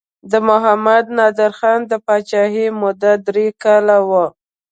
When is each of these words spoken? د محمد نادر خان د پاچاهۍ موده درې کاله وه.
د 0.31 0.33
محمد 0.47 1.05
نادر 1.17 1.51
خان 1.59 1.79
د 1.91 1.93
پاچاهۍ 2.05 2.67
موده 2.81 3.13
درې 3.27 3.47
کاله 3.63 3.97
وه. 4.09 4.25